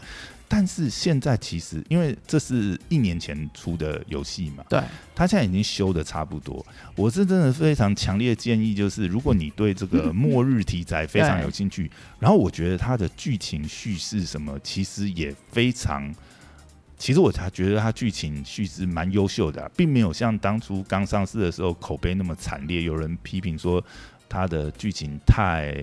[0.54, 4.78] 但是现在其实因为这是一年前出的游戏嘛，对，
[5.14, 6.62] 它现在已经修的差不多。
[6.94, 16.14] 我是真的非常强烈建议，就是如果你对这个 末日题材非常有兴趣，然后我觉得它的剧情叙事什么，其实也非常。
[16.98, 22.82] 其实我才觉得它剧情叙事蛮优秀的啊、并没有像当初刚上市的时候口碑那么惨烈。
[22.82, 23.82] 有人批评说
[24.28, 25.74] 它的剧情太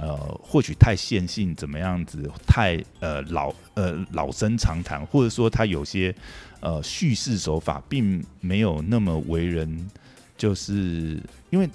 [0.00, 6.14] 呃，或许太线性，怎么样子，太呃老呃老生常谈，或者说他有些
[6.60, 9.90] 呃叙事手法并没有那么为人，
[10.36, 11.68] 就是因为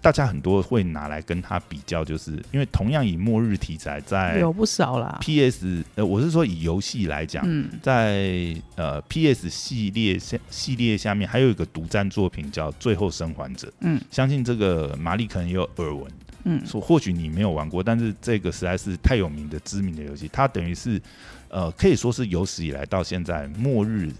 [0.00, 5.18] 大家很多会拿来跟他比较，就是因为同样以末日题材在有不少啦。
[5.20, 16.06] PS，呃，我是说以游戏来讲，嗯，在呃 PS 系列下系列下面还有一个独占作品叫《最后生还者》，嗯，相信这个玛丽可能也有耳闻，
[16.44, 21.00] 嗯说或许你没有玩过，但是这个实在是太有名的知名的游戏，它等于是
[21.48, 24.12] 呃可以说是有史以来到现在末日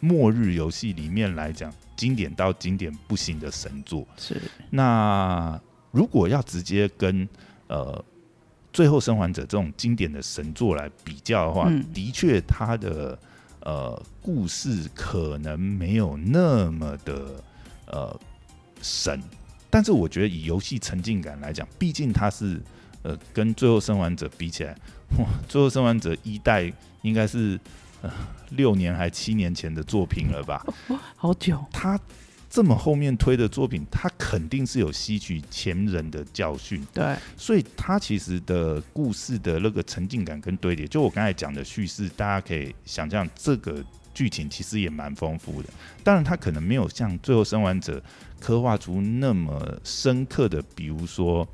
[0.00, 4.06] 末日游戏里面来讲，经典到经典不行的神作。
[4.16, 7.28] 是，那如果要直接跟
[7.66, 7.92] 呃
[8.72, 13.18] 《最后生还者》这种经典的神作来比较的话，嗯的确它的
[13.60, 17.42] 呃故事可能没有那么的
[17.86, 18.20] 呃
[18.82, 19.18] 神，
[19.70, 22.60] 但是我觉得以游戏沉浸感来讲，毕竟它是
[23.02, 24.76] 呃跟《最后生还者》比起来，
[25.18, 27.58] 哇，《最后生还者》一代应该是
[28.02, 28.10] 呃
[28.50, 30.64] 六年还七年前的作品了吧？
[31.16, 31.98] 好久，它
[32.48, 43.84] 这么后面推的作品，他肯定是有吸取前人的教训，对，所以他其实的故事的那个沉浸感跟堆叠，就我刚才讲的叙事，大家可以想象这个
[44.16, 45.68] 剧情其实也蛮丰富的。
[46.02, 47.98] 当然，他可能没有像《最后生还者》
[48.40, 51.46] 刻画出那么深刻的，比如说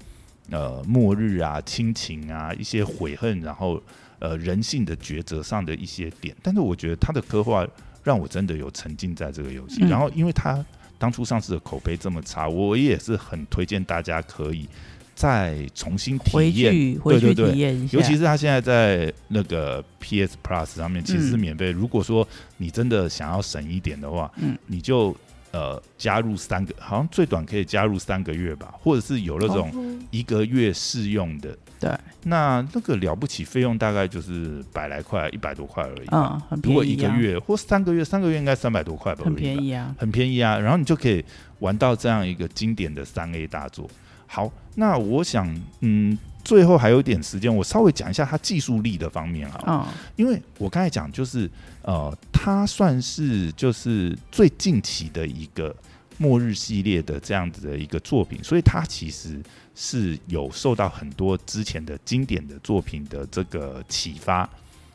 [0.50, 3.82] 呃末日啊、亲情啊、一些悔恨，然后
[4.20, 6.32] 呃人性的抉择上的一些点。
[6.40, 7.66] 但是我觉得他的刻画
[8.04, 10.64] 让我真的有沉浸在这个游戏，嗯然后因为他。
[10.98, 14.68] 当初上市的口碑这么差，我也是很推荐大家可以
[15.14, 17.86] 再重新体验，对对对。
[17.90, 21.70] 尤其是他现在在那个 PS Plus 上面其实是嗯免费。
[21.70, 25.14] 如果说你真的想要省一点的话，嗯，你就
[25.52, 29.98] 呃加入三个，好像最短可以加入三个月吧，或者是有那种哦。
[30.10, 31.56] 一个月试用的。
[31.78, 31.90] 对，
[32.22, 36.08] 那那个了不起费用大概就是百来块，一百多块而已。
[36.12, 41.24] 嗯，很如果便宜啊，一个月或三个月，三个月应该三百多块吧，很便宜啊，很便宜啊，然后你就可以
[41.58, 43.90] 玩到这样一个经典的三 A 大作。
[44.32, 45.46] 好，那我想，
[45.80, 51.50] 嗯，最后还有一点时间，我稍微讲一下它技术力的方面啊，嗯，因为我刚才讲就是，
[51.82, 55.76] 呃，它算是就是最近期的一个
[56.16, 59.38] 末日系列的这样子的一个作品，所以它其实
[59.74, 64.48] 是有受到很多之前的经典的作品的这个启发。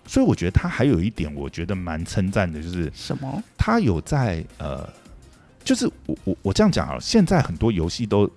[0.07, 3.43] 所以我觉得他还有一点，我觉得蛮称赞的，就是什么？
[3.55, 4.89] 他有在呃，
[5.63, 8.27] 就是我我我这样讲啊，现在很多游戏都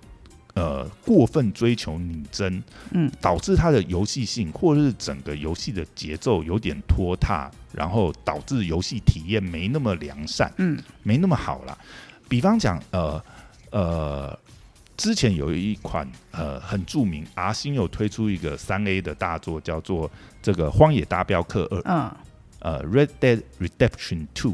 [0.53, 11.77] 呃过分追求拟真，嗯，导致它的游戏性或者是整个游戏的节奏有点拖沓，然后导致游戏体验没那么良善，嗯，没那么好啦。
[12.27, 13.23] 比方讲，呃
[13.71, 14.39] 呃，
[14.95, 20.09] 之前有一款呃很著名，R 星有推出一个三 A 的大作，叫做
[20.41, 21.79] 这个《荒野大镖客二》。
[21.85, 22.15] 嗯，
[22.59, 24.51] 呃，《Red Dead Redemption Two》，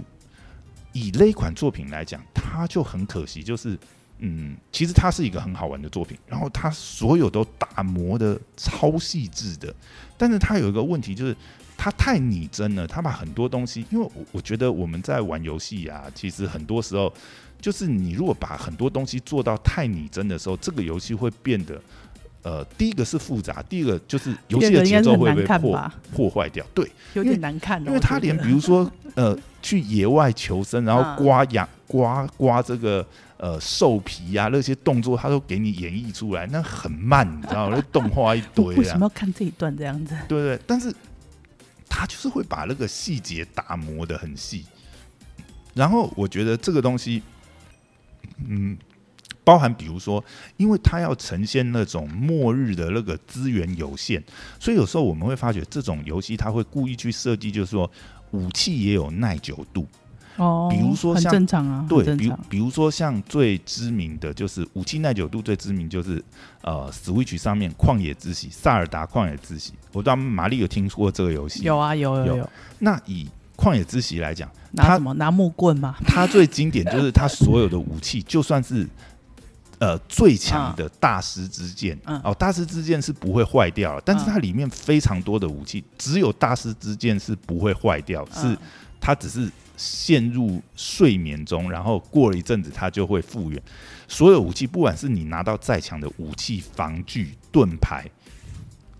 [0.93, 3.77] 以那一款作品来讲，它就很可惜，就是
[4.19, 9.73] 嗯，其实它是一个很好玩的作品，然后它所有都打磨的超细致的，
[10.17, 11.35] 但是它有一个问题就是。
[11.79, 17.13] 它太拟真了，它把很多东西，因为我我觉得我们在玩游戏啊，其实很多时候
[17.61, 21.79] 就是你如果把很多东西做到太拟真的时候，这个游戏会变得，
[22.47, 25.91] 呃，第一个是复杂，第一个就是游戏的节奏会被破？
[26.15, 26.65] 破坏掉。
[26.73, 33.05] 对，有点难看的，因为他连比如说呃去野外求生，然后嗯刮痒刮刮这个
[33.35, 37.75] 呃兽皮呀、那些动作，他都给你演绎出来，那很慢，你知道吗？
[37.75, 40.15] 那动画一堆啊为什么，要看这一段这样子？
[40.29, 40.93] 对对，但是
[41.89, 44.65] 他就是会把那个细节打磨的很细，
[45.73, 47.21] 然后我觉得这个东西，
[48.47, 48.77] 嗯。
[49.47, 50.21] 包含比如说，
[50.57, 54.21] 因为它要呈现那种末日的那个资源有限，
[54.59, 57.89] 所以有时候我们会发觉这种游戏它会故意去设计，就是说
[58.31, 59.87] 武器也有耐久度。
[60.35, 62.29] 哦，比如说很像正常啊，对，比。
[62.49, 66.21] 比如说像最知名的就是武器耐久度最知名就是
[66.61, 71.63] 呃，Switch 上面《旷野之息》《萨尔达旷野之息》，我不知道玛丽有听说过这个游戏。
[71.63, 71.77] 有。
[71.77, 73.29] 啊，有有有有，那以
[73.63, 75.95] 《旷野之息》来讲，拿什么拿木棍嘛？
[76.05, 78.87] 它最经典就是它所有的武器，就算是
[79.79, 88.57] 呃最强的大师之剑，嗯哦，大师之剑是不会坏掉的，但是它里面非常多的武器，只有大师之剑是不会坏掉，是嗯。
[88.99, 93.61] 它只是陷入睡眠中，然后过了一阵子它就会复原。
[94.07, 98.03] 所有武器，不管是你拿到再强的武器、防具、盾牌，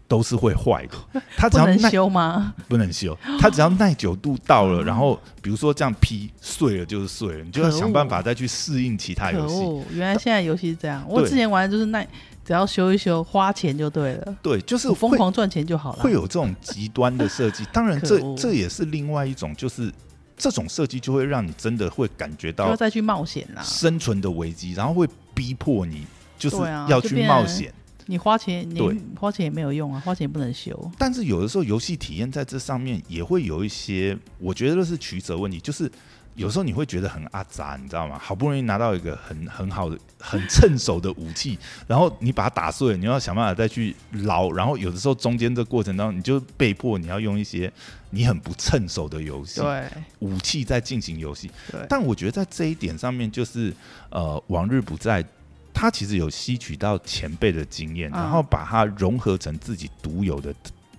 [0.08, 1.22] 都是会坏的。
[1.36, 2.54] 它只不能要耐修吗？
[2.68, 9.56] 不能修，它只要耐久度到了，然后比如说这样劈碎了就是碎了，你就要想办法再去适应其他游戏。
[9.56, 11.04] 恶，原来现在游戏是这样。
[11.08, 12.08] 我之前玩的就是耐
[12.46, 16.02] 只要修一修，花钱就对了，对，就是疯狂赚钱就好了。
[16.02, 17.66] 会有这种极端的设计。
[17.74, 19.92] 当然这，这也是另外一种，就是
[20.38, 23.62] 这种设计就会让你真的会感觉到就要再去冒险啦。
[23.62, 26.56] 生存的危机，然后会逼迫你就是
[26.88, 27.74] 要去冒险。
[28.08, 30.92] 你花钱，你对花钱也没有用啊，花钱也不能修。
[30.98, 35.92] 但是有的时候游戏体验在这上面也会有一些，我觉得是取舍问题，就是
[36.36, 38.18] 有时候你会觉得很阿杂，你知道吗？
[38.18, 47.72] 好不容易拿到一个很很好的、很趁手的武器，然后你把它打碎，你要想办法再去捞，然后有的时候中间这过程当中，你就被迫你要用一些
[48.12, 49.84] 你很不趁手的游戏对
[50.20, 51.50] 武器在进行游戏。
[51.72, 53.74] 对，但我觉得在这一点上面，就是
[54.12, 55.26] 呃，往日不在，
[55.80, 60.52] 他其实有吸取到前辈的经验，嗯然后把它融合成自己独有的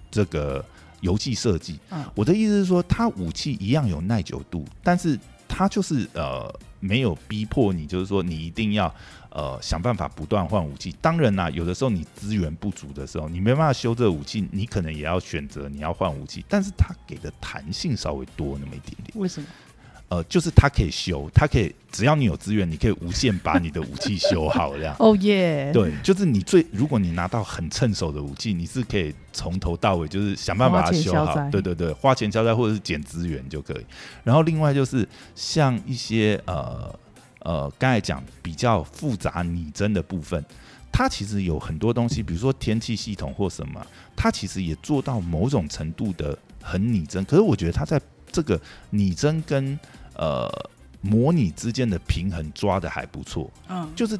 [0.08, 0.64] 这个
[1.00, 1.80] 游戏设计。
[1.90, 8.94] 嗯我的意思是说，它武器一样有耐久度，但是它就是呃没有逼迫你，就是说你一定要
[9.30, 10.94] 呃想办法不断换武器。
[11.00, 19.10] 当然啦，有的时候你资源不足的时候，你没办法修这武器，你可能也要选择你要换武器，但是它给的弹性稍微多那么一点点。
[19.14, 19.48] 为什么？
[20.08, 24.96] 呃，就是它可以修，它可以只要你有资源，你可以无限把你的武器修好，这样。
[24.98, 25.70] 哦耶！
[25.72, 31.50] 对，就是你最，如果你拿到很趁手的武器，你是可以从头到尾就是想办法把它修好。
[31.50, 33.84] 对对对，花钱消灾或者是捡资源就可以。
[34.24, 36.98] 然后另外就是像一些呃
[37.40, 40.42] 呃，刚才讲比较复杂拟真的部分，
[40.90, 43.86] 它其实有很多东西，比如说天气系统或什么，
[44.16, 47.22] 它其实也做到某种程度的很拟真。
[47.26, 48.00] 可是我觉得它在
[48.32, 49.78] 这个拟真跟
[50.18, 50.46] 呃，
[51.00, 54.18] 模拟之间的平衡抓的还不错，嗯，就是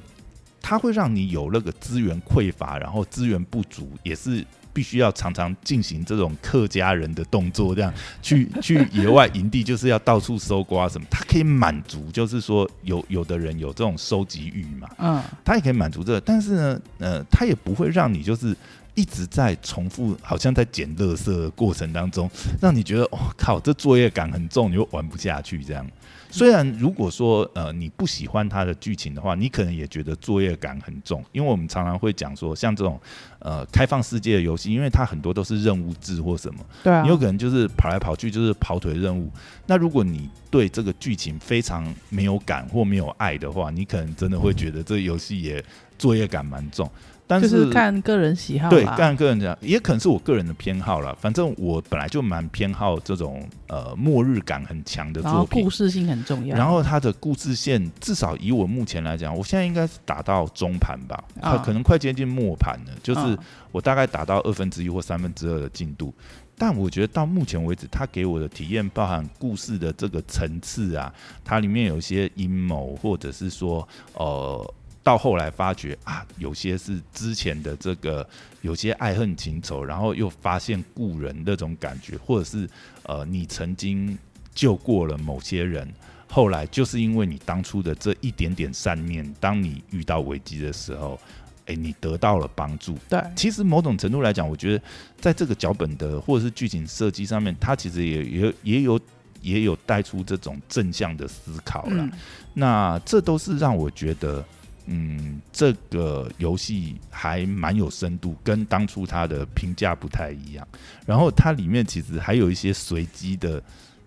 [0.63, 7.93] 它会让你有那个资源匮乏，然后资源不足，也是必须要常常进行这种客家人的动作，这样
[8.23, 18.57] 去 去野外营地，就是要到处搜刮什么，它可以满足，就是说有有的人有这种收集欲嘛，嗯，它也可以满足这个，但是呢，呃，它也不会让你就是
[18.99, 22.29] 一直在重复，好像在捡垃圾的过程当中，
[22.61, 25.87] 让你觉得哦靠，这作业感很重，你又玩不下去这样。
[26.31, 33.01] 虽然如果说呃你不喜欢它的剧情的话，你可能也觉得作业感很重，因为我们常常会讲说，像这种
[33.39, 39.31] 呃开放世界的游戏，因为它很多都是任务制或什么，对啊，你有可能就是跑来跑去就是跑腿任务。
[39.65, 45.65] 那如果你对这个剧情非常没有感或没有爱的话，你可能真的会觉得这游戏也
[45.97, 46.91] 作业感蛮重。
[47.29, 51.15] 但是看个人喜好，对，看个人讲，也可能是我个人的偏好了。
[51.21, 56.57] 反正我本来就蛮偏好这种呃末日感很强的作品，故事性很重要。
[56.57, 61.23] 然后它的故事线，至少以我目前来讲，我现在应该是打到中盘吧，
[61.63, 62.93] 可能快接近末盘了。
[63.03, 63.39] 就是
[63.71, 66.15] 我大概打到二分之一或三分之二的进度。
[66.57, 71.13] 但我觉得到目前为止，它给我的体验，包含故事的这个层次啊，
[71.45, 74.75] 它里面有一些阴谋，或者是说呃。
[75.03, 78.29] 到后来发觉啊，有些是之前的这个
[78.61, 82.69] 有些爱恨情仇，然后又发现故人那种感觉，或者是
[83.05, 84.19] 呃，你曾经
[84.55, 85.89] 救过了某些人，
[86.29, 91.19] 后来就是因为你当初的这一点点善念，当你遇到危机的时候，
[91.65, 92.99] 哎，你得到了帮助。
[93.09, 94.85] 对，其实某种程度来讲，我觉得
[95.19, 99.01] 在这个脚本的或者是剧情设计上面，它其实也也也有
[99.41, 102.07] 也有带出这种正向的思考了。
[102.53, 104.45] 那这都是让我觉得。
[104.91, 110.67] 嗯，这个游戏还蛮有深度，跟当初它的评价不太一样。
[111.05, 113.63] 然后它里面其实还有一些随机的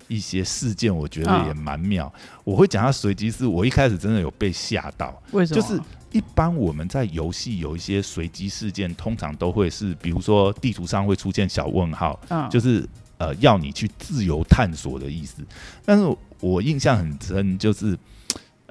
[0.08, 2.12] 一些事件，我觉得也蛮妙。
[2.44, 5.22] 我会讲它随机，是我一开始真的有被吓到。
[5.34, 5.62] 为什么？
[5.62, 5.80] 就是
[6.12, 12.20] 一般我们在游戏有一些随机事件，通常都会是，比如说地图上会出现小问号，
[12.50, 12.84] 就是
[13.20, 15.44] 呃要你去自由探索的意思。
[15.86, 17.96] 但是我印象很深，就是。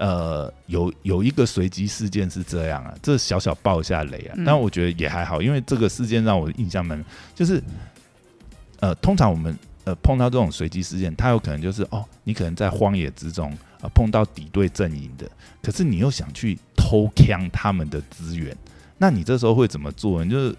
[0.01, 7.63] 呃，有有一个随机事件是这样啊，这小小爆一下雷啊，但我觉得也还好，因为这个事件让我印象蛮，就是
[8.81, 13.51] 呃，通常我们呃碰到这种随机事件，它有可能就是哦，你可能在荒野之中
[13.83, 15.31] 啊碰到敌对阵营的，
[15.63, 18.57] 可是你又想去偷抢他们的资源，
[18.97, 20.25] 那你这时候会怎么做？
[20.25, 20.57] 你就是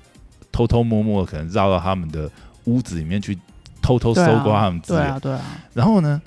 [0.52, 2.30] 偷偷摸摸可能绕到他们的
[2.66, 3.36] 屋子里面去
[3.82, 5.42] 偷偷搜刮他们资源，对啊，对啊，
[5.74, 6.22] 然后呢？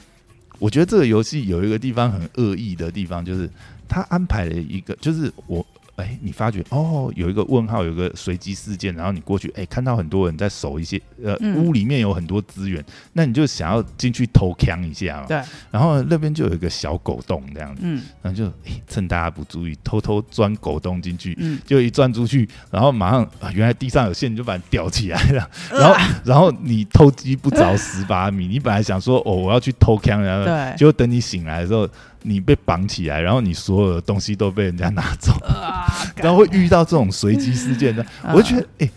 [0.59, 3.49] 我觉得这个游戏有一个地方很恶意的地方，就是
[3.89, 5.65] 他安排了一个，就是我。
[5.97, 15.27] 哎，你发觉哦，有一个问号，有个随机事件，然后你过去，哎，看到很多人在守一些，呃，屋里面有很多资源，那你就想要进去偷抢一下嘛。
[15.27, 15.41] 对。
[15.71, 18.53] 然后那边就有一个小狗洞这样子，嗯，然后就
[18.89, 25.51] 趁大家不注意，偷偷钻狗洞进去，嗯，就一钻出去，然后马上啊，原来地上有线，你就把它吊起来了。
[25.71, 31.89] 然后，然后你偷鸡不着十八米，你本来想说，哦，我要去偷抢，然后，对，结果等你醒来的时候。
[32.27, 35.33] 你被绑起来，然后你所有的东西都被人家拿走，
[36.17, 38.91] 然后会遇到这种随机事件的，我就觉得，哎，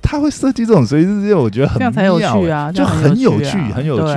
[0.00, 4.14] 他会设计这种随机事件，我觉得很有趣啊，就很有趣，很有趣。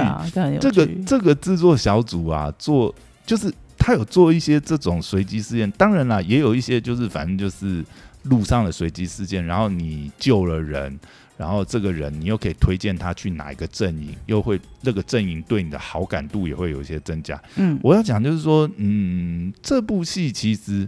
[0.60, 2.94] 这个这个制作小组啊，做
[3.26, 7.84] 就是他有做一些这种随机事件，当然啦，也有一些就是反正就是
[8.24, 10.98] 路上的随机事件，然后你救了人。
[11.38, 17.42] 然后这个人，你又可以推荐他去哪一个阵营，又会那个阵营对你的好感度也会有一些增加。
[17.58, 20.88] 嗯，我要讲就是说，嗯，这部戏其实，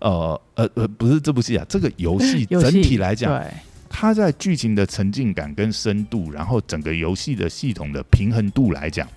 [0.00, 3.42] 呃呃呃，不是这部戏啊，这个游戏整体来讲，
[3.88, 9.08] 它在剧情的沉浸感跟深度，然后整个游戏的系统的平衡度来讲。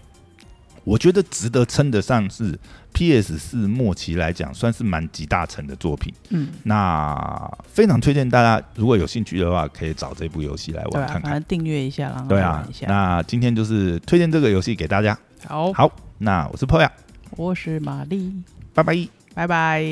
[0.84, 2.58] 我觉得值得称得上是
[2.98, 6.12] PS 四末期来讲，算是蛮集大成的作品。
[6.30, 12.68] 嗯，那非常推荐大家，如果有兴趣的话，可以找这部游戏来玩看看，订阅一下，然后对啊。
[12.88, 15.16] 那今天就是推荐这个游戏给大家。
[15.48, 16.92] 好，好，那我是 p o y a
[17.36, 18.34] 我是玛丽，
[18.74, 19.86] 拜拜，拜拜，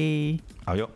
[0.65, 0.89] 好哟。